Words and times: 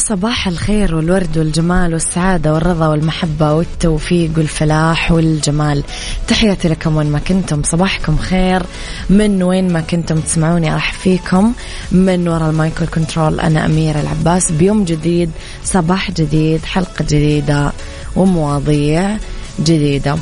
صباح 0.00 0.48
الخير 0.48 0.94
والورد 0.94 1.38
والجمال 1.38 1.92
والسعادة 1.92 2.54
والرضا 2.54 2.88
والمحبة 2.88 3.52
والتوفيق 3.52 4.30
والفلاح 4.36 5.12
والجمال. 5.12 5.82
تحياتي 6.28 6.68
لكم 6.68 6.96
وين 6.96 7.06
ما 7.06 7.18
كنتم. 7.18 7.62
صباحكم 7.62 8.16
خير. 8.16 8.62
من 9.10 9.42
وين 9.42 9.72
ما 9.72 9.80
كنتم 9.80 10.20
تسمعوني 10.20 10.74
راح 10.74 10.92
فيكم. 10.92 11.52
من 11.92 12.28
وراء 12.28 12.50
المايكل 12.50 12.86
كنترول 12.86 13.40
أنا 13.40 13.66
أميرة 13.66 14.00
العباس. 14.00 14.52
بيوم 14.52 14.84
جديد 14.84 15.30
صباح 15.64 16.10
جديد 16.10 16.64
حلقة 16.64 17.04
جديدة 17.04 17.72
ومواضيع 18.16 19.16
جديدة. 19.60 20.16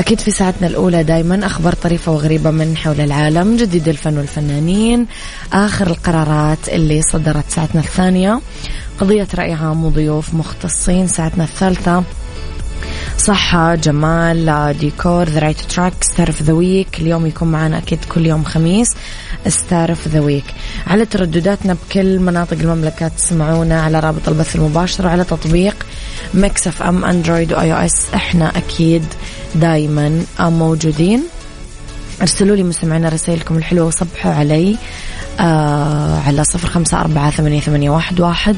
أكيد 0.00 0.20
في 0.20 0.30
ساعتنا 0.30 0.66
الأولى 0.66 1.02
دايما 1.02 1.46
أخبار 1.46 1.72
طريفة 1.72 2.12
وغريبة 2.12 2.50
من 2.50 2.76
حول 2.76 3.00
العالم 3.00 3.56
جديد 3.56 3.88
الفن 3.88 4.18
والفنانين 4.18 5.06
آخر 5.52 5.86
القرارات 5.86 6.68
اللي 6.68 7.02
صدرت 7.02 7.44
ساعتنا 7.48 7.80
الثانية. 7.80 8.40
قضية 8.98 9.28
رأي 9.34 9.52
عام 9.52 9.84
وضيوف 9.84 10.34
مختصين 10.34 11.06
ساعتنا 11.06 11.44
الثالثة. 11.44 12.02
صحة 13.18 13.74
جمال 13.74 14.74
ديكور 14.80 15.28
the 15.28 15.40
right 15.40 15.60
track 15.60 15.92
star 16.00 16.28
of 16.28 16.42
the 16.42 16.52
week 16.52 17.00
اليوم 17.00 17.26
يكون 17.26 17.48
معنا 17.48 17.78
أكيد 17.78 17.98
كل 18.04 18.26
يوم 18.26 18.44
خميس 18.44 18.88
star 19.48 19.90
of 19.90 20.08
the 20.08 20.20
week 20.20 20.44
على 20.86 21.06
تردداتنا 21.06 21.76
بكل 21.88 22.18
مناطق 22.18 22.56
المملكة 22.60 23.08
تسمعونا 23.08 23.82
على 23.82 24.00
رابط 24.00 24.28
البث 24.28 24.56
المباشر 24.56 25.06
وعلى 25.06 25.24
تطبيق 25.24 25.86
Mix 26.34 26.66
FM 26.66 27.04
Android 27.04 27.52
و 27.52 27.72
iOS 27.72 28.06
إحنا 28.14 28.58
أكيد 29.54 29.60
دايما 29.60 30.24
موجودين. 30.40 31.22
ارسلوا 32.20 32.56
لي 32.56 32.62
مستمعينا 32.62 33.08
رسائلكم 33.08 33.56
الحلوة 33.56 33.86
وصبحوا 33.86 34.32
علي. 34.32 34.76
آه 35.40 36.20
على 36.26 36.44
صفر 36.44 36.68
خمسة 36.68 37.00
أربعة 37.00 37.30
ثمانية, 37.30 37.60
ثمانية 37.60 37.90
واحد, 37.90 38.20
واحد 38.20 38.56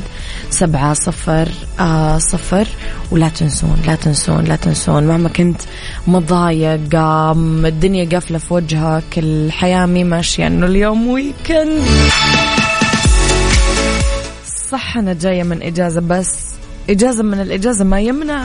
سبعة 0.50 0.94
صفر 0.94 1.48
آه 1.80 2.18
صفر. 2.18 2.68
ولا 3.10 3.28
تنسون 3.28 3.82
لا 3.86 3.94
تنسون 3.94 4.44
لا 4.44 4.56
تنسون. 4.56 5.04
مهما 5.06 5.28
كنت 5.28 5.60
مضايق 6.06 6.94
آه 6.94 7.32
الدنيا 7.64 8.08
قافلة 8.12 8.38
في 8.38 8.54
وجهك 8.54 9.18
الحياة 9.18 9.86
مي 9.86 10.04
ماشية 10.04 10.46
إنه 10.46 10.66
اليوم 10.66 11.06
ويكند 11.08 11.84
صح 14.70 14.96
أنا 14.96 15.12
جاية 15.12 15.42
من 15.42 15.62
إجازة 15.62 16.00
بس 16.00 16.34
إجازة 16.90 17.22
من 17.22 17.40
الإجازة 17.40 17.84
ما 17.84 18.00
يمنع. 18.00 18.44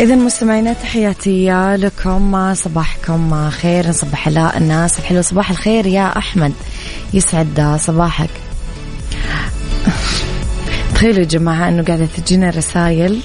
إذا 0.00 0.14
مستمعينا 0.14 0.72
تحياتي 0.72 1.50
لكم 1.76 2.54
صباحكم 2.54 3.50
خير 3.50 3.88
نصبح 3.88 4.28
على 4.28 4.52
الناس 4.56 4.98
الحلوة 4.98 5.22
صباح 5.22 5.50
الخير 5.50 5.86
يا 5.86 6.18
أحمد. 6.18 6.52
يسعد 7.14 7.78
صباحك. 7.80 8.30
تخيلوا 10.94 11.18
يا 11.18 11.24
جماعة 11.24 11.68
أنه 11.68 11.84
قاعدة 11.84 12.08
تجينا 12.16 12.50
رسائل 12.50 13.20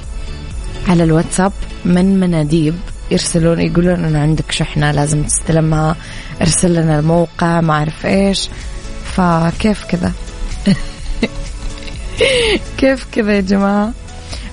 على 0.88 1.04
الواتساب 1.04 1.52
من 1.86 2.20
مناديب 2.20 2.76
يرسلون 3.12 3.62
يقولون 3.62 4.06
أنه 4.06 4.20
عندك 4.20 4.52
شحنة 4.52 4.92
لازم 4.92 5.24
تستلمها 5.24 5.96
ارسل 6.42 6.74
لنا 6.74 7.00
الموقع 7.00 7.62
ما 7.62 7.74
أعرف 7.74 8.06
إيش. 8.06 8.50
فكيف 9.16 9.86
كذا؟ 9.86 10.12
كيف 12.78 13.06
كذا 13.12 13.34
يا 13.34 13.42
جماعة؟ 13.42 13.94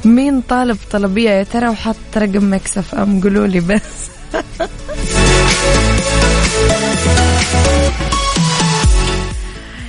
مين 0.04 0.40
طالب 0.40 0.76
طلبية؟ 0.90 1.30
يا 1.30 1.42
ترى 1.42 1.68
وحط 1.68 1.96
رقم 2.16 2.54
مكسف 2.54 2.94
أم. 2.94 3.20
قولوا 3.20 3.46
لي 3.46 3.60
بس. 3.60 4.08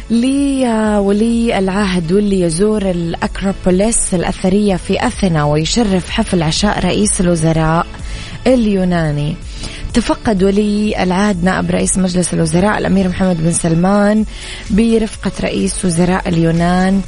لي 0.10 0.68
ولي 0.98 1.60
العهد 1.60 2.12
واللي 2.12 2.42
يزور 2.42 2.90
الأكروبوليس 2.90 4.14
الأثرية 4.14 4.76
في 4.76 5.08
أثينا 5.08 5.44
ويشرف 5.44 6.10
حفل 6.10 6.44
عشاء 6.44 6.80
رئيس 6.86 7.22
الوزراء 7.22 7.88
اليوناني. 8.48 9.36
تفقد 9.94 10.44
ولي 10.44 11.04
العهد 11.04 11.44
نائب 11.44 11.72
رئيس 11.72 11.98
مجلس 11.98 12.34
الوزراء 12.34 12.78
الأمير 12.78 13.08
محمد 13.08 13.44
بن 13.44 13.52
سلمان 13.52 14.26
برفقة 14.70 15.32
رئيس 15.42 15.86
وزراء 15.86 16.30
اليونان. 16.30 17.02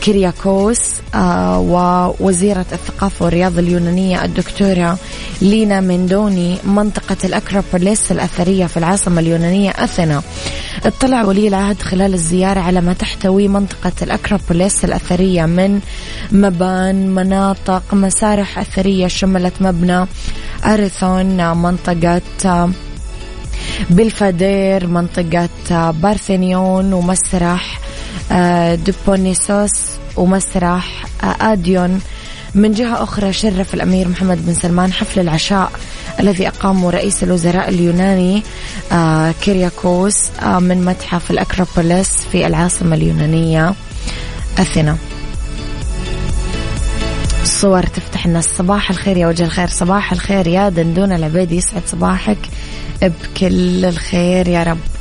كيرياكوس 0.00 0.80
آه، 1.14 1.58
ووزيرة 1.58 2.66
الثقافة 2.72 3.24
والرياضة 3.24 3.60
اليونانية 3.60 4.24
الدكتورة 4.24 4.98
لينا 5.42 5.80
مندوني 5.80 6.58
منطقة 6.64 7.16
الأكروبوليس 7.24 8.12
الأثرية 8.12 8.66
في 8.66 8.76
العاصمة 8.76 9.20
اليونانية 9.20 9.70
أثينا. 9.70 10.22
اطلع 10.86 11.24
ولي 11.24 11.48
العهد 11.48 11.82
خلال 11.82 12.14
الزيارة 12.14 12.60
على 12.60 12.80
ما 12.80 12.92
تحتوي 12.92 13.48
منطقة 13.48 13.92
الأكروبوليس 14.02 14.84
الأثرية 14.84 15.46
من 15.46 15.80
مبان 16.32 17.14
مناطق 17.14 17.94
مسارح 17.94 18.58
أثرية 18.58 19.06
شملت 19.06 19.52
مبنى 19.60 20.06
أريثون 20.64 21.56
منطقة 21.56 22.20
بالفادير 23.90 24.86
منطقة 24.86 25.90
بارثينيون 25.90 26.92
ومسرح 26.92 27.81
ديونيسوس 28.86 29.72
ومسرح 30.16 31.04
أوديون. 31.40 32.00
من 32.54 32.72
جهة 32.72 33.02
أخرى 33.02 33.32
شرف 33.32 33.74
الأمير 33.74 34.08
محمد 34.08 34.46
بن 34.46 34.54
سلمان 34.54 34.92
حفل 34.92 35.20
العشاء 35.20 35.72
الذي 36.20 36.48
أقامه 36.48 36.90
رئيس 36.90 37.22
الوزراء 37.22 37.68
اليوناني 37.68 38.42
آه، 38.92 39.34
كيرياكوس 39.42 40.30
آه، 40.42 40.58
من 40.58 40.84
متحف 40.84 41.30
الأكروبوليس 41.30 42.10
في 42.32 42.46
العاصمة 42.46 42.96
اليونانية 42.96 43.74
أثينا. 44.58 44.96
صور 47.44 47.82
تفتح 47.82 48.26
الناس. 48.26 48.44
صباح 48.44 48.90
الخير 48.90 49.16
يا 49.16 49.26
وجه 49.26 49.44
الخير. 49.44 49.68
صباح 49.68 50.12
الخير 50.12 50.46
يا 50.46 50.68
دندون 50.68 51.12
العبيدي 51.12 51.56
يسعد 51.56 51.82
صباحك 51.86 52.38
بكل 53.02 53.84
الخير 53.84 54.48
يا 54.48 54.62
رب. 54.62 54.91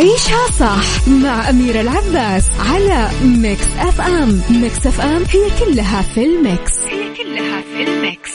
عيشها 0.00 0.46
صح 0.58 1.08
مع 1.08 1.50
أميرة 1.50 1.80
العباس 1.80 2.44
على 2.60 3.10
Mix 3.24 3.66
FM. 3.78 4.40
Mix 4.50 4.86
FM 4.86 5.22
هي 5.30 5.50
كلها 5.64 6.02
في 6.02 6.24
ال 6.24 6.34
mix. 6.34 6.72
هي 6.78 7.14
كلها 7.16 7.60
في 7.60 7.82
ال 7.82 7.92
mix. 7.92 8.30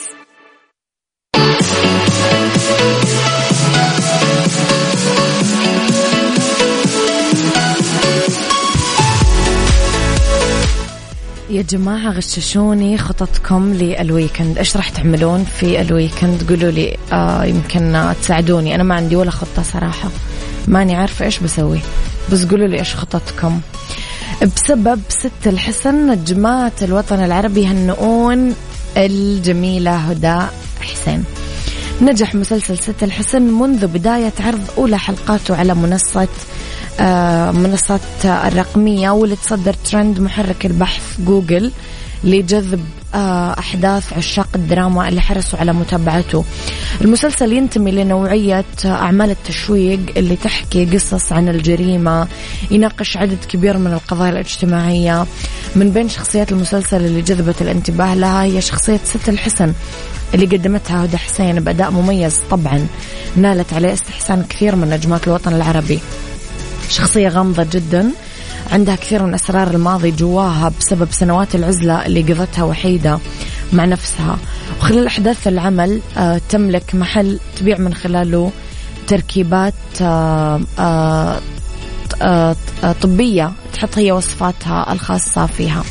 يا 11.50 11.62
جماعة 11.62 12.10
غششوني 12.10 12.98
خططكم 12.98 13.72
لل 13.72 13.89
weekend. 13.89 14.58
إيش 14.58 14.76
راح 14.76 14.88
تعملون 14.88 15.44
في 15.44 15.80
ال 15.80 15.88
weekend؟ 15.88 16.48
قولوا 16.48 16.70
لي 16.70 16.96
آه 17.12 17.44
يمكن 17.44 18.12
تساعدوني. 18.22 18.74
أنا 18.74 18.82
ما 18.82 18.94
عندي 18.94 19.16
ولا 19.16 19.30
خطة 19.30 19.62
صراحة. 19.62 20.08
ماني 20.68 20.96
عارفة 20.96 21.24
إيش 21.24 21.38
بسوي. 21.38 21.80
بس 22.32 22.44
قولوا 22.44 22.66
لي 22.66 22.78
إيش 22.78 22.94
خططكم. 22.94 23.60
بسبب 24.56 25.00
ست 25.08 25.46
الحسن 25.46 26.10
نجمات 26.10 26.82
الوطن 26.82 27.24
العربي 27.24 27.62
يهنئون 27.62 28.54
الجميلة 28.96 29.96
هدى 29.96 30.40
حسين. 30.80 31.24
نجح 32.02 32.34
مسلسل 32.34 32.78
ست 32.78 33.02
الحسن 33.02 33.42
منذ 33.42 33.86
بداية 33.86 34.32
عرض 34.40 34.64
أولى 34.78 34.98
حلقاته 34.98 35.56
على 35.56 35.74
منصة 35.74 36.28
آه، 37.00 37.50
منصات 37.50 38.24
الرقمية 38.24 39.10
واللي 39.10 39.36
تصدر 39.36 39.72
ترند 39.72 40.20
محرك 40.20 40.66
البحث 40.66 41.20
جوجل. 41.20 41.72
لجذب 42.24 42.84
آه، 43.14 43.58
أحداث 43.58 44.12
عشاق 44.12 44.48
الدراما 44.54 45.08
اللي 45.08 45.20
حرصوا 45.20 45.58
على 45.58 45.72
متابعته. 45.72 46.44
المسلسل 47.00 47.52
ينتمي 47.52 47.90
لنوعية 47.90 48.64
أعمال 48.84 49.30
التشويق 49.30 50.00
اللي 50.16 50.36
تحكي 50.36 50.84
قصص 50.84 51.32
عن 51.32 51.48
الجريمة 51.48 52.28
يناقش 52.70 53.16
عدد 53.16 53.44
كبير 53.48 53.78
من 53.78 53.92
القضايا 53.92 54.30
الاجتماعية. 54.30 55.26
من 55.76 55.90
بين 55.90 56.08
شخصيات 56.08 56.52
المسلسل 56.52 57.04
اللي 57.04 57.22
جذبت 57.22 57.62
الانتباه 57.62 58.14
لها 58.14 58.42
هي 58.42 58.60
شخصية 58.60 59.00
ست 59.04 59.28
الحسن 59.28 59.72
اللي 60.34 60.46
قدمتها 60.46 61.04
هدى 61.04 61.16
حسين 61.16 61.60
بأداء 61.60 61.90
مميز 61.90 62.40
طبعا 62.50 62.86
نالت 63.36 63.72
عليه 63.72 63.92
استحسان 63.92 64.44
كثير 64.48 64.76
من 64.76 64.90
نجمات 64.90 65.26
الوطن 65.26 65.54
العربي. 65.54 66.00
شخصية 66.90 67.28
غامضة 67.28 67.66
جدا 67.72 68.10
عندها 68.72 68.96
كثير 68.96 69.22
من 69.22 69.34
أسرار 69.34 69.70
الماضي 69.70 70.10
جواها 70.10 70.72
بسبب 70.80 71.08
سنوات 71.10 71.54
العزلة 71.54 72.06
اللي 72.06 72.22
قضتها 72.22 72.64
وحيدة 72.64 73.18
مع 73.72 73.84
نفسها. 73.84 74.38
وخلال 74.80 75.06
أحداث 75.06 75.48
العمل 75.48 76.00
آه، 76.16 76.40
تملك 76.48 76.94
محل 76.94 77.38
تبيع 77.56 77.78
من 77.78 77.94
خلاله 77.94 78.52
تركيبات 79.06 79.74
آه، 80.00 80.60
آه، 82.22 82.56
طبية 83.02 83.52
تحط 83.72 83.98
هي 83.98 84.12
وصفاتها 84.12 84.92
الخاصة 84.92 85.46
فيها. 85.46 85.84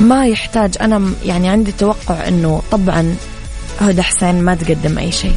ما 0.00 0.26
يحتاج 0.26 0.74
أنا 0.80 1.12
يعني 1.24 1.48
عندي 1.48 1.72
توقع 1.72 2.28
أنه 2.28 2.62
طبعا 2.70 3.16
هدى 3.80 4.02
حسين 4.02 4.42
ما 4.42 4.54
تقدم 4.54 4.98
أي 4.98 5.12
شيء. 5.12 5.36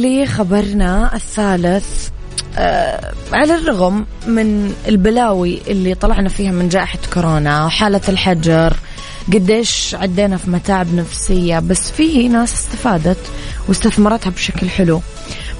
لخبرنا 0.00 1.14
الثالث 1.14 2.08
آه 2.58 3.12
على 3.32 3.54
الرغم 3.54 4.06
من 4.26 4.74
البلاوي 4.88 5.60
اللي 5.68 5.94
طلعنا 5.94 6.28
فيها 6.28 6.52
من 6.52 6.68
جائحة 6.68 6.98
كورونا 7.14 7.66
وحالة 7.66 8.00
الحجر 8.08 8.76
قديش 9.32 9.94
عدينا 9.94 10.36
في 10.36 10.50
متاعب 10.50 10.94
نفسية 10.94 11.58
بس 11.58 11.90
في 11.90 12.28
ناس 12.28 12.54
استفادت 12.54 13.18
واستثمرتها 13.68 14.30
بشكل 14.30 14.68
حلو. 14.68 15.02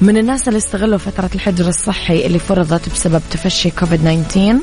من 0.01 0.17
الناس 0.17 0.49
اللي 0.49 0.57
استغلوا 0.59 0.99
فترة 0.99 1.31
الحجر 1.35 1.69
الصحي 1.69 2.27
اللي 2.27 2.39
فرضت 2.39 2.89
بسبب 2.89 3.23
تفشي 3.31 3.71
كوفيد 3.71 4.25
19 4.29 4.59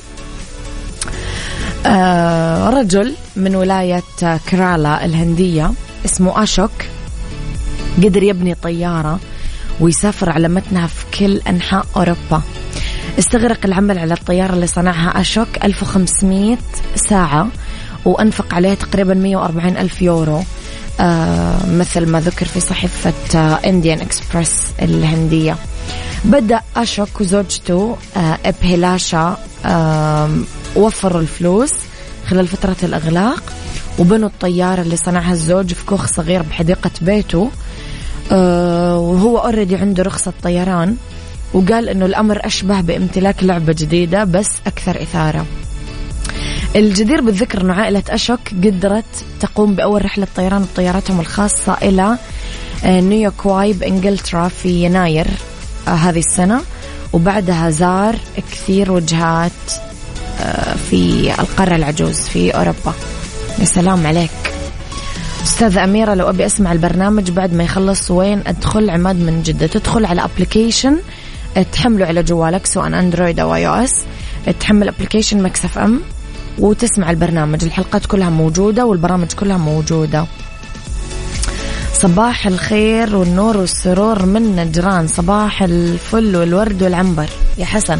آه 1.85 2.69
رجل 2.69 3.13
من 3.35 3.55
ولاية 3.55 4.03
كرالا 4.49 5.05
الهندية 5.05 5.71
اسمه 6.05 6.43
أشوك 6.43 6.71
قدر 8.03 8.23
يبني 8.23 8.55
طيارة 8.55 9.19
ويسافر 9.79 10.29
على 10.29 10.47
متنها 10.47 10.87
في 10.87 11.05
كل 11.19 11.41
أنحاء 11.47 11.85
أوروبا. 11.95 12.41
استغرق 13.19 13.65
العمل 13.65 13.99
على 13.99 14.13
الطيارة 14.13 14.53
اللي 14.53 14.67
صنعها 14.67 15.21
أشوك 15.21 15.47
1500 15.63 16.57
ساعة 16.95 17.47
وأنفق 18.05 18.53
عليها 18.53 18.75
تقريبا 18.75 19.13
140 19.13 19.77
ألف 19.77 20.01
يورو. 20.01 20.43
آه 20.99 21.65
مثل 21.65 22.05
ما 22.05 22.19
ذكر 22.19 22.45
في 22.45 22.59
صحيفة 22.59 23.13
انديان 23.65 23.99
آه 23.99 24.03
اكسبرس 24.03 24.63
الهندية. 24.81 25.55
بدأ 26.25 26.61
أشوك 26.75 27.21
وزوجته 27.21 27.97
آه 28.17 28.37
إبهلاشا 28.45 29.37
آه 29.65 30.29
وفروا 30.75 31.21
الفلوس 31.21 31.73
خلال 32.27 32.47
فترة 32.47 32.75
الإغلاق. 32.83 33.43
وبنوا 33.99 34.29
الطيارة 34.29 34.81
اللي 34.81 34.97
صنعها 34.97 35.31
الزوج 35.31 35.73
في 35.73 35.85
كوخ 35.85 36.07
صغير 36.07 36.41
بحديقة 36.41 36.91
بيته. 37.01 37.51
آه، 38.31 38.97
وهو 38.99 39.37
already 39.37 39.75
عنده 39.75 40.03
رخصة 40.03 40.33
طيران 40.43 40.95
وقال 41.53 41.89
إنه 41.89 42.05
الأمر 42.05 42.45
أشبه 42.45 42.81
بامتلاك 42.81 43.43
لعبة 43.43 43.73
جديدة 43.73 44.23
بس 44.23 44.49
أكثر 44.67 45.01
إثارة. 45.01 45.45
الجدير 46.75 47.21
بالذكر 47.21 47.61
إنه 47.61 47.73
عائلة 47.73 48.03
أشوك 48.09 48.39
قدرت 48.63 49.05
تقوم 49.39 49.75
بأول 49.75 50.05
رحلة 50.05 50.27
طيران 50.35 50.61
بطيارتهم 50.73 51.19
الخاصة 51.19 51.77
إلى 51.81 52.17
آه، 52.85 53.01
نيويورك 53.01 53.45
واي 53.45 53.73
بانجلترا 53.73 54.47
في 54.47 54.69
يناير 54.69 55.27
آه، 55.87 55.91
هذه 55.91 56.19
السنة. 56.19 56.61
وبعدها 57.13 57.69
زار 57.69 58.15
كثير 58.51 58.91
وجهات 58.91 59.51
في 60.89 61.33
القارة 61.39 61.75
العجوز 61.75 62.19
في 62.19 62.51
أوروبا. 62.51 62.93
يا 63.59 63.65
سلام 63.65 64.07
عليك. 64.07 64.46
أستاذ 65.57 65.77
أميرة 65.77 66.13
لو 66.13 66.29
أبي 66.29 66.45
أسمع 66.45 66.71
البرنامج 66.71 67.31
بعد 67.31 67.53
ما 67.53 67.63
يخلص 67.63 68.11
وين 68.11 68.41
أدخل؟ 68.47 68.89
عماد 68.89 69.15
من 69.15 69.43
جدة. 69.43 69.67
تدخل 69.67 70.05
على 70.05 70.23
application 70.23 70.97
تحمله 71.71 72.05
على 72.05 72.23
جوالك 72.23 72.65
سواء 72.65 72.87
Android 72.87 73.39
أو 73.39 73.55
iOS 73.55 74.05
تحمل 74.59 74.87
application 74.87 75.43
Mix 75.43 75.65
FM 75.65 76.01
وتسمع 76.59 77.11
البرنامج. 77.11 77.63
الحلقات 77.63 78.05
كلها 78.05 78.29
موجودة 78.29 78.85
والبرامج 78.85 79.33
كلها 79.33 79.57
موجودة. 79.57 80.25
صباح 81.93 82.47
الخير 82.47 83.15
والنور 83.15 83.57
والسرور 83.57 84.25
من 84.25 84.55
نجران. 84.55 85.07
صباح 85.07 85.63
الفل 85.63 86.35
والورد 86.35 86.83
والعنبر. 86.83 87.29
يا 87.57 87.65
حسن. 87.65 87.99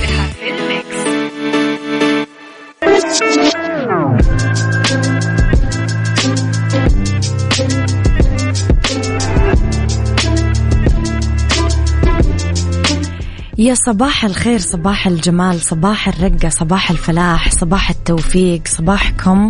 يا 13.61 13.73
صباح 13.73 14.25
الخير 14.25 14.59
صباح 14.59 15.07
الجمال 15.07 15.61
صباح 15.61 16.07
الرقة 16.07 16.49
صباح 16.49 16.91
الفلاح 16.91 17.49
صباح 17.49 17.89
التوفيق 17.89 18.67
صباحكم 18.67 19.49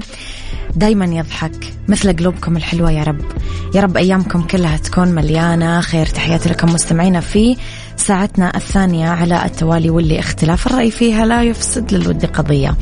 دايما 0.76 1.06
يضحك 1.06 1.74
مثل 1.88 2.16
قلوبكم 2.16 2.58
الحلوة 2.58 2.92
يا 2.92 3.04
رب. 3.04 3.22
يا 3.76 3.82
رب 3.82 3.98
أيامكم 3.98 4.42
كلها 4.42 4.78
تكون 4.78 5.08
مليانة 5.08 5.82
خير. 5.82 6.06
تحياتي 6.06 6.50
لكم 6.50 6.74
مستمعينا 6.74 7.20
في 7.20 7.58
ساعتنا 8.02 8.58
الثانية 8.58 9.10
على 9.10 9.46
التوالي 9.46 9.90
واللي 9.90 10.20
اختلاف 10.20 10.68
الرأي 10.68 10.92
فيها 10.92 11.26
لا 11.26 11.44
يفسد 11.44 11.94
للود 11.94 12.26
قضية. 12.26 12.76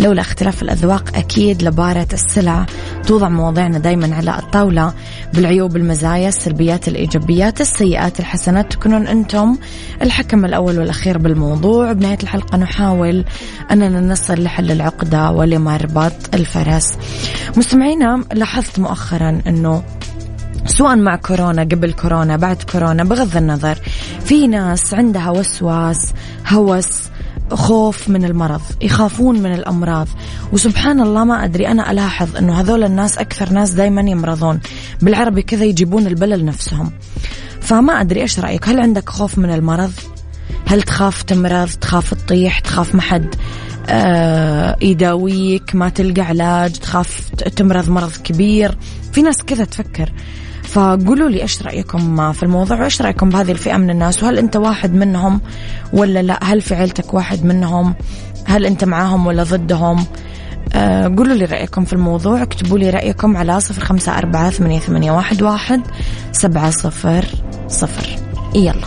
لولا 0.00 0.20
اختلاف 0.20 0.62
الأذواق 0.62 1.16
أكيد 1.16 1.62
لبارة 1.62 2.06
السلع 2.12 2.66
توضع 3.06 3.28
مواضيعنا 3.28 3.78
دايما 3.78 4.16
على 4.16 4.38
الطاولة. 4.38 4.92
بالعيوب 5.34 5.76
المزايا 5.76 6.28
السلبيات 6.28 6.88
الإيجابيات 6.88 7.60
السيئات 7.60 8.20
الحسنات 8.20 8.72
تكونون 8.72 9.06
أنتم 9.06 9.56
الحكم 10.02 10.44
الأول 10.44 10.78
والأخير 10.78 11.18
بالموضوع. 11.18 11.92
بنهاية 11.92 12.18
الحلقة 12.22 12.58
نحاول 12.58 13.24
أننا 13.70 14.00
نصل 14.00 14.42
لحل 14.42 14.70
العقدة 14.70 15.30
ولمربط 15.30 16.34
الفرس. 16.34 16.98
مستمعينا 17.56 18.24
لاحظت 18.32 18.78
مؤخرا 18.78 19.42
أنه 19.46 19.82
سواء 20.68 20.96
مع 20.96 21.16
كورونا 21.16 21.62
قبل 21.62 21.92
كورونا 21.92 22.36
بعد 22.36 22.62
كورونا 22.62 23.04
بغض 23.04 23.36
النظر. 23.36 23.78
في 24.24 24.46
ناس 24.46 24.94
عندها 24.94 25.30
وسواس 25.30 26.12
هوس 26.48 26.88
خوف 27.52 28.08
من 28.08 28.24
المرض 28.24 28.60
يخافون 28.80 29.42
من 29.42 29.52
الأمراض. 29.52 30.08
وسبحان 30.52 31.00
الله 31.00 31.24
ما 31.24 31.44
أدري 31.44 31.68
أنا 31.68 31.90
ألاحظ 31.90 32.36
أنه 32.36 32.60
هذول 32.60 32.84
الناس 32.84 33.18
أكثر 33.18 33.52
ناس 33.52 33.70
دايما 33.70 34.00
يمرضون. 34.00 34.60
بالعربي 35.02 35.42
كذا 35.42 35.64
يجيبون 35.64 36.06
البلل 36.06 36.44
نفسهم. 36.44 36.90
فما 37.60 38.00
أدري 38.00 38.20
إيش 38.20 38.40
رأيك؟ 38.40 38.68
هل 38.68 38.80
عندك 38.80 39.08
خوف 39.08 39.38
من 39.38 39.50
المرض؟ 39.50 39.92
هل 40.66 40.82
تخاف 40.82 41.22
تمرض 41.22 41.68
تخاف 41.68 42.14
تطيح 42.14 42.58
تخاف 42.58 42.94
ما 42.94 43.00
حد 43.00 43.34
آه 43.88 44.76
يداويك 44.80 45.74
ما 45.74 45.88
تلقى 45.88 46.22
علاج 46.22 46.72
تخاف 46.72 47.30
تمرض 47.56 47.88
مرض 47.88 48.12
كبير؟ 48.24 48.78
في 49.12 49.22
ناس 49.22 49.36
كذا 49.46 49.64
تفكر. 49.64 50.12
فقولوا 50.68 51.28
لي 51.28 51.42
إيش 51.42 51.62
رأيكم 51.62 52.32
في 52.32 52.42
الموضوع 52.42 52.80
وإيش 52.80 53.02
رأيكم 53.02 53.28
بهذه 53.30 53.52
الفئة 53.52 53.76
من 53.76 53.90
الناس؟ 53.90 54.22
وهل 54.22 54.38
أنت 54.38 54.56
واحد 54.56 54.94
منهم 54.94 55.40
ولا 55.92 56.22
لا؟ 56.22 56.38
هل 56.44 56.60
في 56.60 56.74
عيلتك 56.74 57.14
واحد 57.14 57.44
منهم؟ 57.44 57.94
هل 58.44 58.66
أنت 58.66 58.84
معاهم 58.84 59.26
ولا 59.26 59.42
ضدهم؟ 59.42 60.04
آه 60.74 61.04
قولوا 61.16 61.34
لي 61.34 61.44
رأيكم 61.44 61.84
في 61.84 61.92
الموضوع 61.92 62.42
اكتبوا 62.42 62.78
لي 62.78 62.90
رأيكم 62.90 63.36
على 63.36 63.60
صفر 63.60 63.84
خمسة 63.84 64.18
أربعة 64.18 64.50
ثمانية, 64.50 64.78
ثمانية 64.78 65.12
واحد, 65.12 65.42
واحد 65.42 65.80
سبعة 66.32 66.70
صفر 66.70 67.24
صفر. 67.68 68.16
يلا. 68.54 68.84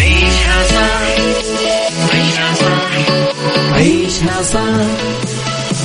عيشها 0.00 0.62
صح 2.54 3.74
عيشها 3.74 4.42
صح. 4.42 5.29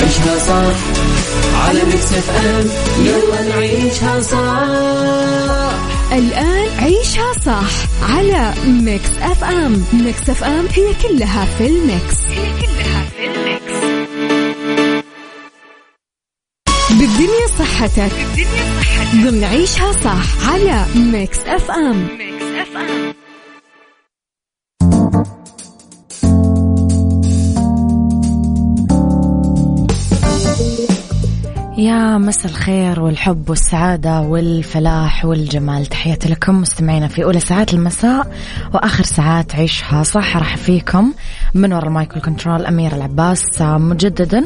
عيشها 0.00 0.38
صح 0.38 0.76
على 1.68 1.84
Mix 1.84 2.12
FM. 2.12 2.66
يلا 3.06 3.42
نعيشها 3.48 4.20
صح. 4.20 4.62
الآن 6.12 6.68
عيشها 6.78 7.32
صح 7.46 7.70
على 8.14 8.54
Mix 8.66 9.10
FM. 9.22 9.84
Mix 9.92 10.30
FM 10.30 10.66
هي 10.74 10.86
كلها 11.02 11.44
في 11.58 11.66
ال 11.66 11.76
mix. 11.76 12.16
هي 12.28 12.50
كلها 12.60 13.02
في 13.16 13.24
ال 13.26 13.36
mix. 13.36 13.78
بالدنيا 16.90 17.46
صحتك. 17.58 18.12
بالدنيا 18.36 18.80
صحتك. 18.80 19.14
ضمن 19.14 19.44
عيشها 19.44 19.92
صح 19.92 20.48
على 20.52 20.84
Mix 20.94 21.38
FM. 21.46 22.08
Mix 22.18 22.44
FM. 22.62 23.14
يا 31.78 32.18
مساء 32.18 32.46
الخير 32.46 33.00
والحب 33.00 33.50
والسعادة 33.50 34.20
والفلاح 34.20 35.24
والجمال. 35.24 35.86
تحياتي 35.86 36.28
لكم 36.28 36.60
مستمعينا 36.60 37.08
في 37.08 37.24
أولى 37.24 37.40
ساعات 37.40 37.74
المساء 37.74 38.32
وآخر 38.74 39.04
ساعات 39.04 39.54
عيشها. 39.54 40.02
صح 40.02 40.36
راح 40.36 40.56
فيكم 40.56 41.12
من 41.54 41.72
وراء 41.72 41.86
المايكل 41.86 42.20
كنترول 42.20 42.66
أمير 42.66 42.94
العباس 42.94 43.62
مجددا 43.62 44.44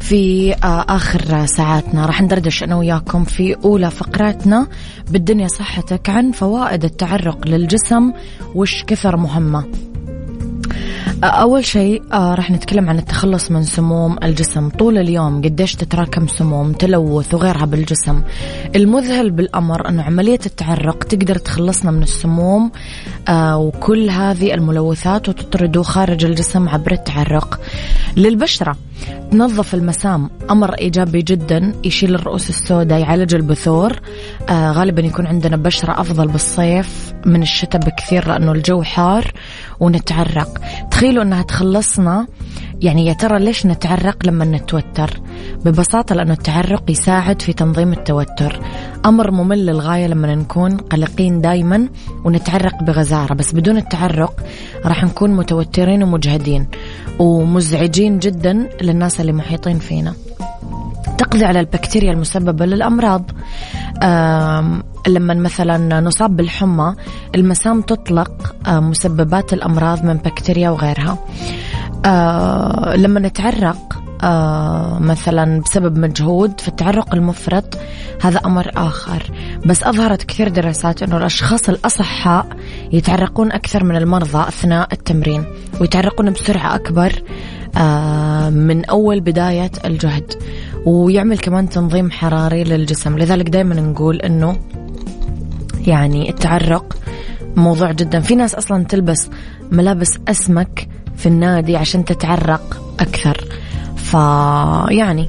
في 0.00 0.52
آخر 0.88 1.46
ساعاتنا. 1.46 2.06
راح 2.06 2.22
ندردش 2.22 2.62
أنا 2.62 2.76
وياكم 2.76 3.24
في 3.24 3.56
أولى 3.64 3.90
فقراتنا 3.90 4.66
بالدنيا 5.10 5.48
صحتك 5.48 6.10
عن 6.10 6.32
فوائد 6.32 6.84
التعرق 6.84 7.46
للجسم 7.46 8.12
وش 8.54 8.84
كثر 8.84 9.16
مهمة. 9.16 9.64
أول 11.24 11.64
شيء 11.64 12.02
آه 12.12 12.34
راح 12.34 12.50
نتكلم 12.50 12.88
عن 12.88 12.98
التخلص 12.98 13.50
من 13.50 13.62
سموم 13.62 14.16
الجسم. 14.22 14.68
طول 14.68 14.98
اليوم 14.98 15.42
قديش 15.42 15.74
تتراكم 15.74 16.26
سموم 16.26 16.72
تلوث 16.72 17.34
وغيرها 17.34 17.66
بالجسم. 17.66 18.22
المذهل 18.76 19.30
بالأمر 19.30 19.88
أنه 19.88 20.02
عملية 20.02 20.40
التعرق 20.46 21.04
تقدر 21.04 21.38
تخلصنا 21.38 21.90
من 21.90 22.02
السموم 22.02 22.72
آه 23.28 23.58
وكل 23.58 24.10
هذه 24.10 24.54
الملوثات 24.54 25.28
وتطرده 25.28 25.82
خارج 25.82 26.24
الجسم 26.24 26.68
عبر 26.68 26.92
التعرق. 26.92 27.60
للبشرة 28.16 28.76
تنظف 29.30 29.74
المسام 29.74 30.30
أمر 30.50 30.74
إيجابي 30.74 31.22
جدا 31.22 31.72
يشيل 31.84 32.14
الرؤوس 32.14 32.50
السوداء 32.50 32.98
يعالج 33.00 33.34
البثور. 33.34 34.00
آه 34.48 34.72
غالبا 34.72 35.02
يكون 35.02 35.26
عندنا 35.26 35.56
بشرة 35.56 36.00
أفضل 36.00 36.28
بالصيف 36.28 37.12
من 37.26 37.42
الشتاء 37.42 37.80
بكثير 37.80 38.28
لأنه 38.28 38.52
الجو 38.52 38.82
حار 38.82 39.32
ونتعرق. 39.80 40.58
تخيلوا 40.90 41.22
أنها 41.22 41.42
تخلصنا 41.42 42.26
يعني 42.82 43.06
يا 43.06 43.12
ترى 43.12 43.38
ليش 43.38 43.66
نتعرق 43.66 44.26
لما 44.26 44.44
نتوتر؟ 44.44 45.20
ببساطة 45.64 46.14
لأنه 46.14 46.32
التعرق 46.32 46.90
يساعد 46.90 47.42
في 47.42 47.52
تنظيم 47.52 47.92
التوتر. 47.92 48.60
أمر 49.06 49.30
ممل 49.30 49.66
للغاية 49.66 50.06
لما 50.06 50.34
نكون 50.34 50.76
قلقين 50.76 51.40
دايما 51.40 51.88
ونتعرق 52.24 52.82
بغزارة 52.82 53.34
بس 53.34 53.54
بدون 53.54 53.76
التعرق 53.76 54.40
راح 54.84 55.04
نكون 55.04 55.30
متوترين 55.30 56.02
ومجهدين 56.02 56.66
ومزعجين 57.18 58.18
جدا 58.18 58.68
للناس 58.82 59.20
اللي 59.20 59.32
محيطين 59.32 59.78
فينا. 59.78 60.14
تقضي 61.18 61.44
على 61.44 61.60
البكتيريا 61.60 62.12
المسببة 62.12 62.66
للأمراض. 62.66 63.30
لما 65.08 65.34
مثلا 65.34 66.00
نصاب 66.00 66.36
بالحمى 66.36 66.94
المسام 67.34 67.80
تطلق 67.80 68.54
مسببات 68.68 69.52
الأمراض 69.52 70.04
من 70.04 70.14
بكتيريا 70.14 70.70
وغيرها. 70.70 71.18
آه، 72.04 72.96
لما 72.96 73.20
نتعرق 73.20 74.02
آه 74.22 74.98
مثلا 74.98 75.60
بسبب 75.60 75.98
مجهود 75.98 76.60
فالتعرق 76.60 77.14
المفرط 77.14 77.78
هذا 78.22 78.40
أمر 78.46 78.70
آخر. 78.76 79.22
بس 79.66 79.82
أظهرت 79.82 80.22
كثير 80.22 80.48
دراسات 80.48 81.02
أنه 81.02 81.16
الأشخاص 81.16 81.68
الأصحاء 81.68 82.46
يتعرقون 82.92 83.52
أكثر 83.52 83.84
من 83.84 83.96
المرضى 83.96 84.48
أثناء 84.48 84.88
التمرين 84.92 85.44
ويتعرقون 85.80 86.30
بسرعة 86.30 86.74
أكبر 86.74 87.22
آه 87.76 88.50
من 88.50 88.84
أول 88.84 89.20
بداية 89.20 89.70
الجهد. 89.84 90.32
ويعمل 90.86 91.38
كمان 91.38 91.68
تنظيم 91.68 92.10
حراري 92.10 92.64
للجسم. 92.64 93.18
لذلك 93.18 93.48
دائما 93.48 93.74
نقول 93.74 94.16
أنه 94.16 94.56
يعني 95.86 96.30
التعرق 96.30 96.96
موضوع 97.56 97.92
جدا. 97.92 98.20
في 98.20 98.34
ناس 98.34 98.54
أصلا 98.54 98.84
تلبس 98.84 99.30
ملابس 99.72 100.18
أسمك 100.28 100.88
في 101.16 101.26
النادي 101.26 101.76
عشان 101.76 102.04
تتعرق 102.04 102.94
أكثر. 103.00 103.44
فيعني 103.96 105.28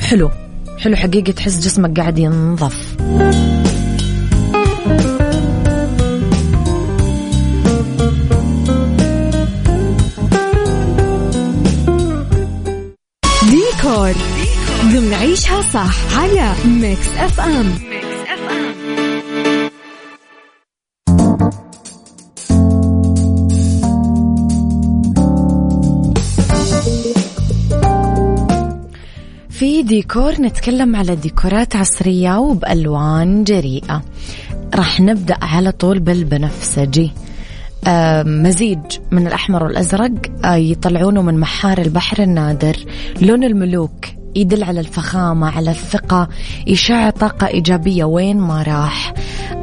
حلو. 0.00 0.30
حلو 0.78 0.96
حقيقة 0.96 1.32
تحس 1.32 1.60
جسمك 1.60 2.00
قاعد 2.00 2.18
ينظف. 2.18 2.96
ديكور. 13.50 14.12
ضمن 14.84 15.14
عيشها 15.14 15.62
صح 15.62 16.18
على 16.18 16.52
Mix 16.64 17.08
FM. 17.18 17.72
في 29.74 29.82
ديكور 29.82 30.32
نتكلم 30.40 30.96
على 30.96 31.16
ديكورات 31.16 31.76
عصرية 31.76 32.38
وبألوان 32.38 33.44
جريئة. 33.44 34.02
راح 34.74 35.00
نبدأ 35.00 35.36
على 35.42 35.72
طول 35.72 36.00
بالبنفسجي. 36.00 37.12
مزيج 38.26 38.78
من 39.10 39.26
الأحمر 39.26 39.64
والأزرق 39.64 40.12
آه 40.44 40.54
يطلعونه 40.54 41.22
من 41.22 41.38
محار 41.40 41.78
البحر 41.78 42.22
النادر. 42.22 42.76
لون 43.22 43.44
الملوك 43.44 44.06
يدل 44.36 44.64
على 44.64 44.80
الفخامة 44.80 45.56
على 45.56 45.70
الثقة. 45.70 46.28
يشع 46.66 47.10
طاقة 47.10 47.46
إيجابية 47.46 48.04
وين 48.04 48.36
ما 48.36 48.62
راح. 48.62 49.14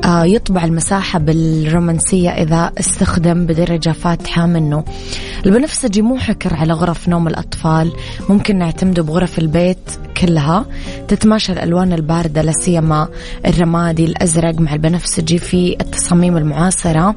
آه 0.06 0.25
يطبع 0.25 0.63
المساحة 0.63 1.20
بالرومانسية 1.20 2.30
إذا 2.30 2.72
استخدم 2.80 3.46
بدرجة 3.46 3.90
فاتحة 3.90 4.46
منه. 4.46 4.84
البنفسجي 5.46 6.01
مو 6.01 6.18
حكر 6.18 6.54
على 6.54 6.74
غرف 6.74 7.10
نوم 7.10 7.28
الأطفال. 7.28 7.92
ممكن 8.30 8.58
نعتمده 8.58 9.04
بغرف 9.04 9.40
البيت. 9.40 9.92
كلها 10.22 10.66
تتماشى 11.08 11.51
الألوان 11.51 11.94
الباردة 11.94 12.42
لا 12.42 12.51
سيما 12.51 13.08
الرمادي 13.46 14.06
الأزرق 14.06 14.60
مع 14.60 14.74
البنفسجي 14.74 15.38
في 15.38 15.78
التصاميم 15.82 16.38
المعاصرة. 16.38 17.16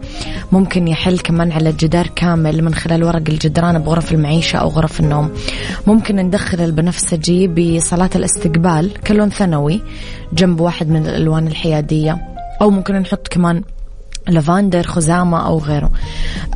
ممكن 0.53 0.89
يحل 0.89 1.19
كمان 1.19 1.53
على 1.53 1.71
الجدار 1.71 2.07
كامل 2.07 2.65
من 2.65 2.75
خلال 2.75 3.05
ورق 3.05 3.23
الجدران 3.29 3.79
بغرف 3.79 4.13
المعيشة 4.13 4.57
أو 4.57 4.69
غرف 4.69 5.01
النوم. 5.01 5.31
ممكن 5.87 6.17
ندخل 6.17 6.61
البنفسجي 6.61 7.49
بصلاة 7.49 8.11
الاستقبال 8.17 8.91
كلون 9.07 9.29
ثانوي 9.31 9.81
جنب 10.33 10.61
واحد 10.61 10.89
من 10.89 11.07
الألوان 11.07 11.47
الحيادية. 11.47 12.29
أو 12.63 12.71
ممكن 12.71 12.95
نحط 12.95 13.29
كمان 13.29 13.63
لافندر 14.29 14.83
خزامة 14.83 15.47
أو 15.47 15.59
غيره. 15.59 15.91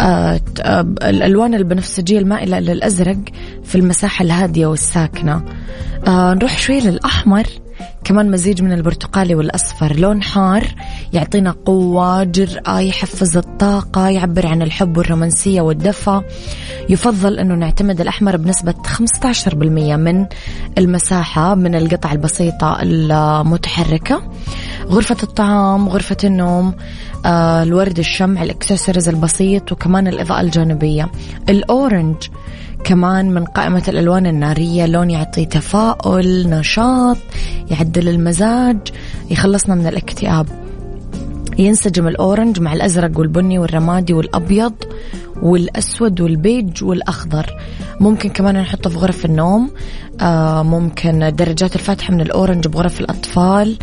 آه, 0.00 0.40
آه، 0.60 0.80
الألوان 1.02 1.54
البنفسجية 1.54 2.18
المائلة 2.18 2.58
للأزرق 2.58 3.18
في 3.64 3.75
المساحة 3.75 4.22
الهادية 4.22 4.66
والساكنة. 4.66 5.42
آه 6.07 6.35
نروح 6.35 6.59
شوي 6.59 6.81
للأحمر 6.81 7.46
كمان 8.04 8.31
مزيج 8.31 8.62
من 8.62 8.72
البرتقالي 8.72 9.35
والأصفر. 9.35 9.96
لون 9.96 10.22
حار 10.22 10.64
يعطينا 11.12 11.50
قوة 11.50 12.24
جرأة 12.24 12.81
يحفز 12.81 13.37
الطاقة 13.37 14.09
يعبر 14.09 14.46
عن 14.46 14.62
الحب 14.62 14.96
والرومانسية 14.96 15.61
والدفى. 15.61 16.20
يفضل 16.88 17.38
أنه 17.38 17.54
نعتمد 17.54 18.00
الأحمر 18.00 18.37
بنسبة 18.37 18.74
15% 18.83 19.96
من 19.96 20.26
المساحة 20.78 21.54
من 21.54 21.74
القطع 21.74 22.12
البسيطة 22.12 22.83
المتحركة. 22.83 24.22
غرفة 24.88 25.16
الطعام 25.22 25.88
غرفة 25.88 26.16
النوم 26.24 26.74
آه 27.27 27.62
الورد 27.62 27.98
الشمع 27.98 28.42
الاكسسوارز 28.42 29.09
البسيط 29.09 29.72
وكمان 29.72 30.09
الإضاءة 30.09 30.40
الجانبية. 30.40 31.09
ال 31.48 31.58
orange 31.58 32.16
كمان 32.85 33.31
من 33.31 33.44
قائمة 33.44 33.83
الألوان 33.88 34.27
النارية 34.27 34.87
لون 34.87 35.11
يعطي 35.11 35.44
تفاؤل 35.44 36.51
نشاط 36.51 37.16
يعدل 37.70 38.09
المزاج 38.09 38.79
يخلصنا 39.31 39.74
من 39.74 39.87
الاكتئاب. 39.87 40.46
ينسجم 41.59 42.09
ال 42.09 42.16
orange 42.16 42.61
مع 42.61 42.72
الأزرق 42.72 43.18
والبني 43.18 43.59
والرمادي 43.59 44.12
والأبيض 44.12 44.74
والأسود 45.42 46.20
والبيج 46.20 46.85
والأخضر. 46.85 47.46
ممكن 48.01 48.29
كمان 48.29 48.57
نحطه 48.57 48.90
في 48.90 48.98
غرف 48.98 49.24
النوم 49.24 49.70
آه 50.20 50.62
ممكن 50.62 51.33
درجات 51.37 51.77
الفاتحة 51.77 52.14
من 52.14 52.20
ال 52.20 52.27
orange 52.27 52.66
بغرف 52.66 53.01
الأطفال. 53.01 53.79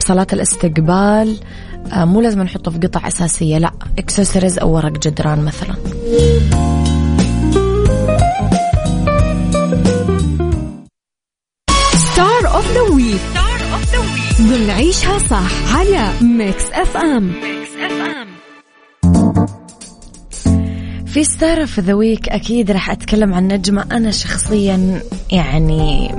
بصالات 0.00 0.32
الاستقبال 0.32 1.40
آه 1.92 2.04
مو 2.04 2.20
لازم 2.20 2.42
نحطه 2.42 2.70
في 2.70 2.78
قطع 2.78 3.08
أساسية 3.08 3.58
لا. 3.58 3.72
اكسسوارز 3.98 4.58
أو 4.58 4.72
ورق 4.74 4.92
جدران 4.92 5.44
مثلا. 5.44 5.74
Star 11.96 12.54
of 12.54 12.72
the 12.74 12.80
Week 12.94 13.20
ضمن 14.40 14.70
عيشها 14.70 15.18
صح 15.18 15.76
على 15.76 16.10
Mix 16.22 16.64
FM 16.72 17.26
Mix 17.26 17.70
FM 17.80 18.26
في 21.06 21.24
Star 21.24 21.60
of 21.60 21.80
the 21.80 21.94
Week 21.94 22.28
أكيد 22.28 22.70
راح 22.70 22.90
أتكلم 22.90 23.34
عن 23.34 23.48
نجمة 23.48 23.86
أنا 23.92 24.10
شخصيا 24.10 25.02
يعني 25.32 26.14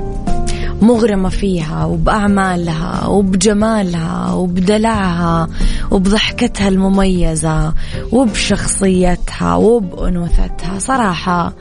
مغرمة 0.82 1.28
فيها 1.28 1.84
وبأعمالها 1.84 3.06
وبجمالها 3.06 4.32
وبدلعها 4.32 5.48
وبضحكتها 5.90 6.68
المميزة 6.68 7.74
وبشخصيتها 8.12 9.54
وبأنوثتها. 9.54 10.78
صراحة 10.78 11.52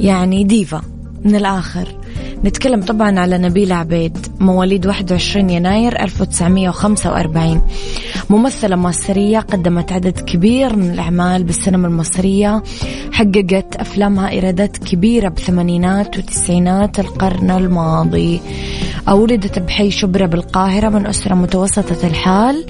يعني 0.00 0.44
ديفا 0.44 0.82
من 1.24 1.36
الآخر. 1.36 2.00
نتكلم 2.44 2.82
طبعا 2.82 3.20
على 3.20 3.38
نبيلة 3.38 3.74
عبيد 3.74 4.26
مواليد 4.40 4.86
21 4.86 5.50
يناير 5.50 6.02
1945 6.02 7.62
ممثلة 8.30 8.76
مصرية 8.76 9.38
قدمت 9.38 9.92
عدد 9.92 10.20
كبير 10.20 10.76
من 10.76 10.90
الأعمال 10.90 11.44
بالسينما 11.44 11.88
المصرية 11.88 12.62
حققت 13.12 13.76
أفلامها 13.76 14.30
إيرادات 14.30 14.76
كبيرة 14.76 15.28
بثمانينات 15.28 16.18
وتسعينات 16.18 17.00
القرن 17.00 17.50
الماضي. 17.50 18.40
ولدت 19.08 19.58
بحي 19.58 19.90
شبرا 19.90 20.26
بالقاهرة 20.26 20.88
من 20.88 21.06
أسرة 21.06 21.34
متوسطة 21.34 22.06
الحال. 22.06 22.66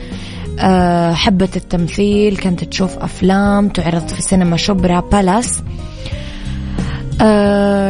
أه، 0.59 1.13
حبت 1.13 1.57
التمثيل 1.57 2.37
كانت 2.37 2.65
تشوف 2.65 2.99
أفلام 2.99 3.69
تعرض 3.69 4.09
في 4.09 4.23
سينما 4.23 4.57
شبرا 4.57 5.01
بالاس. 5.01 5.63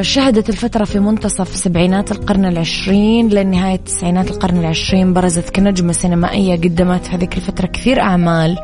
شهدت 0.00 0.48
الفترة 0.48 0.84
في 0.84 1.00
منتصف 1.00 1.56
سبعينات 1.56 2.12
القرن 2.12 2.44
العشرين 2.44 3.28
لنهاية 3.28 3.76
تسعينات 3.76 4.30
القرن 4.30 4.58
العشرين 4.58 5.12
برزت 5.12 5.50
كنجمة 5.50 5.92
سينمائية 5.92 6.56
قدمت 6.56 7.04
في 7.04 7.14
هذيك 7.14 7.36
الفترة 7.36 7.66
كثير 7.66 8.00
أعمال. 8.00 8.58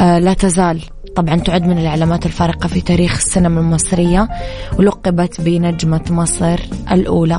أه 0.00 0.18
لا 0.18 0.32
تزال 0.32 0.80
طبعا 1.16 1.36
تعد 1.36 1.66
من 1.66 1.78
العلامات 1.78 2.26
الفارقة 2.26 2.66
في 2.66 2.80
تاريخ 2.80 3.16
السينما 3.16 3.60
المصرية 3.60 4.28
ولقبت 4.78 5.40
بنجمة 5.40 6.04
مصر 6.10 6.60
الأولى. 6.92 7.38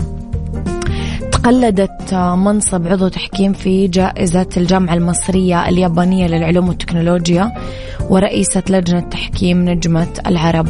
تقلدت 1.31 2.13
منصب 2.13 2.87
عضو 2.87 3.07
تحكيم 3.07 3.53
في 3.53 3.87
جائزة 3.87 4.49
الجامعة 4.57 4.93
المصرية 4.93 5.69
اليابانية 5.69 6.27
للعلوم 6.27 6.67
والتكنولوجيا 6.67 7.51
ورئيسة 8.09 8.63
لجنة 8.69 8.99
تحكيم 8.99 9.69
نجمة 9.69 10.07
العرب. 10.27 10.67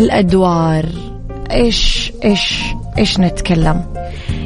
الأدوار. 0.00 0.86
إيش 1.50 2.12
إيش 2.24 2.62
إيش 2.98 3.20
نتكلم؟ 3.20 3.84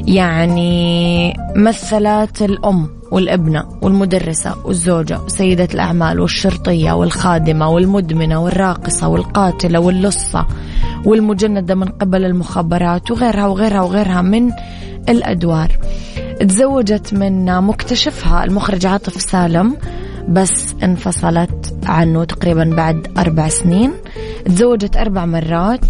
يعني 0.06 1.34
مثلت 1.56 2.42
الأم 2.42 2.88
والابنة 3.10 3.64
والمدرسة 3.82 4.54
والزوجة 4.64 5.20
وسيدة 5.20 5.68
الأعمال 5.74 6.20
والشرطية 6.20 6.92
والخادمة 6.92 7.70
والمدمنة 7.70 8.44
والراقصة 8.44 9.08
والقاتلة 9.08 9.80
واللصة 9.80 10.46
والمجندة 11.04 11.74
من 11.74 11.88
قبل 11.88 12.24
المخابرات 12.24 13.10
وغيرها 13.10 13.46
وغيرها 13.46 13.80
وغيرها 13.80 14.22
من 14.22 14.50
الأدوار. 15.08 15.70
تزوجت 16.40 17.14
من 17.14 17.60
مكتشفها 17.60 18.44
المخرج 18.44 18.86
عاطف 18.86 19.20
سالم 19.22 19.76
بس 20.28 20.74
انفصلت 20.82 21.76
عنه 21.86 22.24
تقريبا 22.24 22.64
بعد 22.64 23.06
أربع 23.18 23.48
سنين. 23.48 23.92
تزوجت 24.44 24.96
أربع 24.96 25.24
مرات 25.24 25.84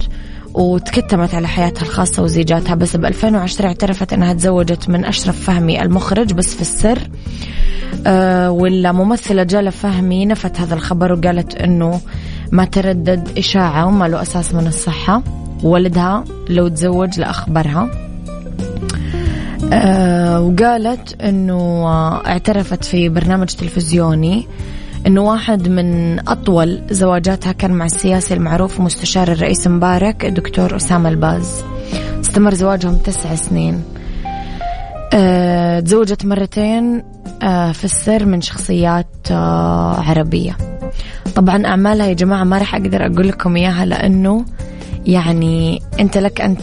وتكتمت 0.54 1.34
على 1.34 1.48
حياتها 1.48 1.82
الخاصة 1.82 2.22
وزيجاتها 2.22 2.74
بس 2.74 2.96
ب 2.96 3.04
2010 3.04 3.66
اعترفت 3.66 4.12
أنها 4.12 4.32
تزوجت 4.32 4.88
من 4.88 5.04
أشرف 5.04 5.40
فهمي 5.40 5.82
المخرج 5.82 6.32
بس 6.32 6.54
في 6.54 6.60
السر. 6.60 6.98
أه 8.06 8.50
والممثلة 8.50 9.42
جالة 9.42 9.70
فهمي 9.70 10.26
نفت 10.26 10.60
هذا 10.60 10.74
الخبر 10.74 11.12
وقالت 11.12 11.54
أنه 11.54 12.00
ما 12.52 12.64
تردد 12.64 13.38
إشاعة 13.38 13.86
وما 13.86 14.08
له 14.08 14.22
أساس 14.22 14.54
من 14.54 14.66
الصحة. 14.66 15.22
ولدها 15.62 16.24
لو 16.48 16.68
تزوج 16.68 17.20
لأخبرها. 17.20 17.90
أه 19.72 20.40
وقالت 20.40 21.22
أنه 21.22 21.86
اعترفت 22.26 22.84
في 22.84 23.08
برنامج 23.08 23.46
تلفزيوني. 23.46 24.46
أنه 25.06 25.20
واحد 25.20 25.68
من 25.68 26.18
أطول 26.28 26.82
زواجاتها 26.90 27.52
كان 27.52 27.70
مع 27.70 27.84
السياسي 27.84 28.34
المعروف 28.34 28.80
ومستشار 28.80 29.32
الرئيس 29.32 29.66
مبارك 29.66 30.24
الدكتور 30.24 30.76
أسامة 30.76 31.08
الباز. 31.08 31.64
استمر 32.20 32.54
زواجهم 32.54 32.96
تسع 32.96 33.34
سنين. 33.34 33.82
أه 35.12 35.80
تزوجت 35.80 36.26
مرتين 36.26 37.02
أه 37.42 37.72
في 37.72 37.84
السر 37.84 38.26
من 38.26 38.40
شخصيات 38.40 39.06
أه 39.30 40.00
عربية. 40.00 40.56
طبعا 41.34 41.66
أعمالها 41.66 42.06
يا 42.06 42.14
جماعة 42.14 42.44
ما 42.44 42.58
راح 42.58 42.74
أقدر 42.74 43.06
أقول 43.06 43.28
لكم 43.28 43.56
إياها 43.56 43.84
لأنه 43.84 44.44
يعني 45.06 45.82
أنت 46.00 46.18
لك 46.18 46.40
أن 46.40 46.56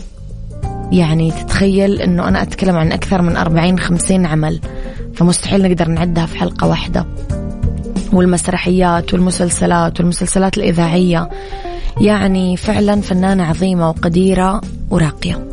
يعني 0.91 1.32
تتخيل 1.32 2.01
أنه 2.01 2.27
أنا 2.27 2.41
أتكلم 2.41 2.75
عن 2.75 2.91
أكثر 2.91 3.21
من 3.21 3.38
أربعين 3.38 3.80
خمسين 3.80 4.25
عمل. 4.25 4.62
فمستحيل 5.15 5.62
نقدر 5.62 5.88
نعدها 5.88 6.25
في 6.25 6.38
حلقة 6.38 6.67
واحدة. 6.67 7.06
والمسرحيات 8.13 9.13
والمسلسلات 9.13 10.00
والمسلسلات 10.00 10.58
الإذاعية. 10.58 11.30
يعني 12.02 12.58
فعلا 12.58 13.02
فنانة 13.02 13.43
عظيمة 13.43 13.89
وقديرة 13.89 14.62
وراقية. 14.89 15.47